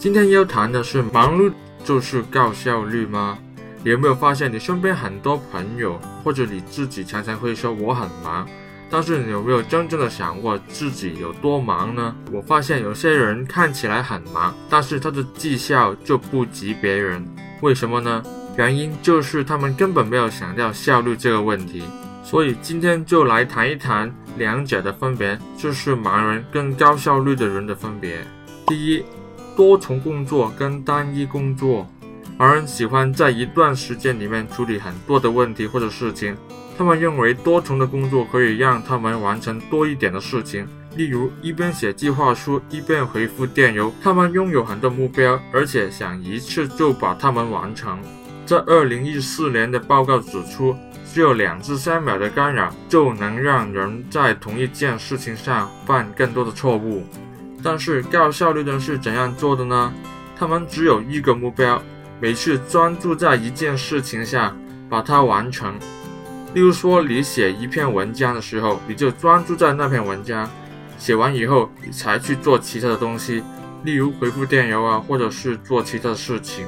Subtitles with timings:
[0.00, 1.52] 今天要谈的是，忙碌
[1.84, 3.36] 就是高效率吗？
[3.84, 8.48] 你有没有发现，你身边很多朋友，或者你自己常常会说我很忙，
[8.88, 12.16] 但是你有没有真正的想过自己有多忙呢？
[12.32, 17.22] 我发现有些人看起来很忙，但是他的绩效就不及别人，
[17.60, 18.22] 为什么呢？
[18.56, 21.82] 原因就是他们根本没有想到效率这个问题。
[22.24, 28.24] 所以今天就来谈一谈两者的分别，就是忙人跟高效率的人的分别。
[28.66, 29.04] 第一。
[29.60, 31.86] 多重工作跟单一工作，
[32.38, 36.34] 而人喜欢在一段时间里面处理很多的问题或者事情。
[36.78, 40.66] 他们认为多重的工作可以让他们完成多一点的事情，
[40.96, 43.92] 例如一边写计划书一边回复电邮。
[44.02, 47.98] 他们拥有很多目标，而且想一次就把它们完成。
[48.46, 50.74] 在二零一四年的报告指出，
[51.12, 57.04] 只有两至三秒的干扰就能让人在同一件事情上犯更多的错误。
[57.62, 59.92] 但是高效率的人是怎样做的呢？
[60.38, 61.82] 他们只有一个目标，
[62.20, 64.56] 每次专注在一件事情上，
[64.88, 65.74] 把它完成。
[66.54, 70.48] 例如说，你写一篇文章的时候，你就专注在那篇文章，
[70.98, 73.42] 写完以后，你才去做其他的东西，
[73.84, 76.66] 例如回复电邮啊，或者是做其他的事情。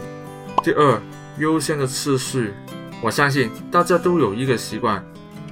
[0.62, 1.00] 第二，
[1.38, 2.52] 优先的次序，
[3.00, 5.04] 我相信大家都有一个习惯，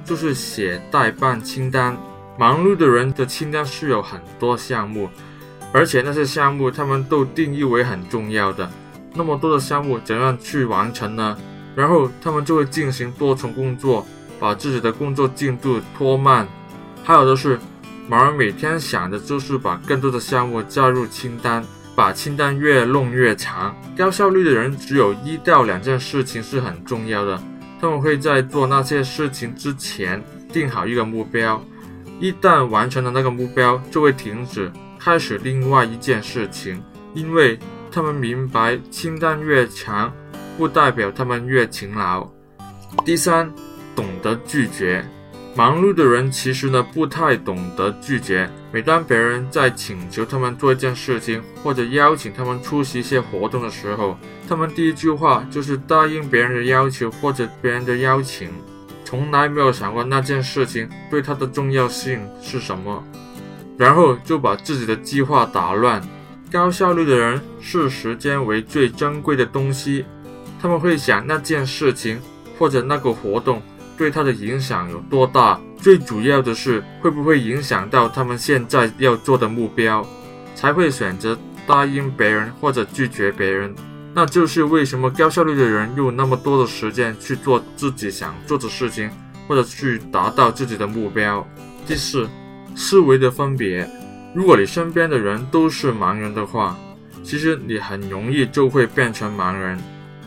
[0.05, 1.97] 就是写待办清单。
[2.37, 5.09] 忙碌的人的清单是有很多项目。
[5.73, 8.69] 而且那些项目他们都定义为很重要的，
[9.13, 11.37] 那么多的项目怎样去完成呢？
[11.75, 14.05] 然后他们就会进行多重工作，
[14.39, 16.45] 把自己的工作进度拖慢。
[17.03, 17.57] 还有的是，
[18.09, 21.63] 马儿每天想的就是把更多的项目加入清单，
[21.95, 23.73] 把清单越弄越长。
[23.97, 27.41] 高效率的人只有一到两件事情是很重要的，
[27.79, 31.63] 他们会在做那些事情之前定好一个目标，
[32.19, 34.69] 一旦完成了那个目标，就会停止。
[35.03, 36.79] 开始另外一件事情，
[37.15, 37.57] 因为
[37.91, 40.13] 他们明白清单越长，
[40.59, 42.29] 不代表他们越勤劳。
[43.03, 43.51] 第三，
[43.95, 45.03] 懂得拒绝。
[45.55, 48.47] 忙碌的人其实呢不太懂得拒绝。
[48.71, 54.15] 每当别人在请求他们做一件事情，或者邀请他们出席一些活动的时候，
[54.47, 58.49] 他们第一句话就是答应别人的要求或者别人的邀请，
[59.03, 63.03] 从来没有想过那件事情对他的重要性是什么。
[63.81, 65.99] 然后就把自己的计划打乱。
[66.51, 70.05] 高效率的人视时间为最珍贵的东西，
[70.61, 72.21] 他们会想那件事情
[72.59, 73.59] 或者那个活动
[73.97, 80.05] 对他的影响有多大，最主要的是会不会影响到他们现在要做的目标，
[80.53, 83.73] 才会选择答应别人或者拒绝别人。
[84.13, 89.09] 那就是为什么高效率的人有那么多的时间去做自己想做的事情，
[89.47, 91.43] 或者去达到自己的目标。
[91.87, 92.29] 第四。
[92.75, 93.89] 思维的分别，
[94.33, 96.77] 如果你身边的人都是盲人的话，
[97.23, 99.77] 其实你很容易就会变成盲人。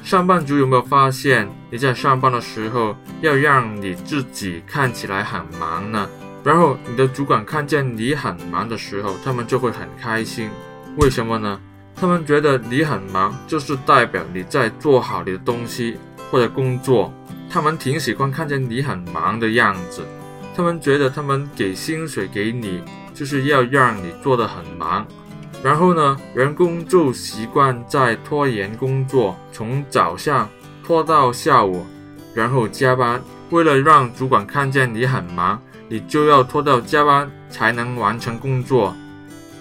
[0.02, 6.08] 上班族有没有发现，你在上班的时候要让你自己看起来很忙呢？
[6.44, 10.50] 然后你的主管看见你很忙的时候，他们就会很开心。
[10.98, 11.58] 为什么呢？
[11.96, 15.96] 他们觉得你很忙，就是代表你在做好你的东西
[16.30, 17.12] 或者工作。
[17.48, 20.04] 他们挺喜欢看见你很忙的样子。
[20.54, 22.80] 他们觉得他们给薪水给你，
[23.12, 25.04] 就是要让你做得很忙。
[25.62, 30.48] 然后呢，员工就习惯在拖延工作，从早上
[30.84, 31.84] 拖到下午，
[32.34, 33.20] 然后加班。
[33.50, 38.94] 为了让主管看见你很忙，你就要拖到加班才能完成工作，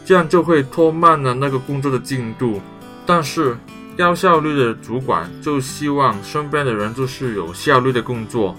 [0.06, 2.62] 这样就会拖慢了那个工作的进度。
[3.06, 3.56] 但是
[3.98, 8.56] 高效率的主管就希望身边的人就是有效率的工作。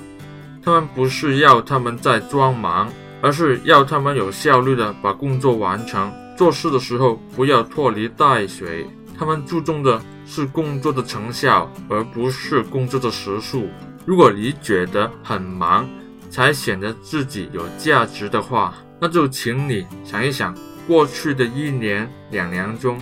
[0.64, 6.10] 他们不是要他们在装忙，而是要他们有效率的把工作完成。
[6.38, 8.86] 做事的时候不要拖泥带水。
[9.16, 13.68] 他们注重的是工作的成效，而不是工作的时数。
[14.06, 15.86] 如果你觉得很忙
[16.30, 20.56] 才显得自己有价值的话，那就请你想一想，
[20.88, 22.98] 过去的一年两年中，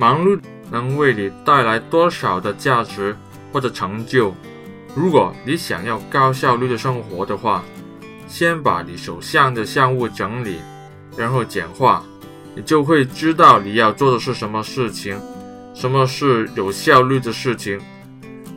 [0.00, 0.38] 忙碌
[0.70, 3.16] 能为你带来多少的价值
[3.52, 4.34] 或者成就。
[4.98, 7.62] 如果你想要高效率的生活的话，
[8.26, 10.56] 先把你手上的项目整理，
[11.16, 12.02] 然后简化，
[12.56, 15.16] 你就会知道你要做的是什么事情，
[15.72, 17.78] 什么是有效率的事情。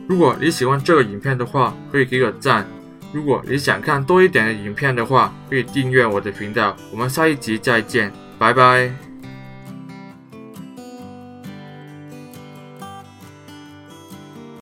[0.08, 2.66] 如果你喜欢这个影片的话，可以给个赞。
[3.12, 6.76] 如果你想看多一点的影片的话，可以订阅我的频道。
[6.90, 9.11] 我们下一集再见，拜拜。